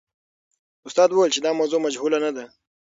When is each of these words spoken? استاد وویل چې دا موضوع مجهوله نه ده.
استاد 0.87 1.09
وویل 1.11 1.31
چې 1.35 1.39
دا 1.45 1.51
موضوع 1.59 1.79
مجهوله 1.85 2.17
نه 2.25 2.31
ده. 2.35 2.45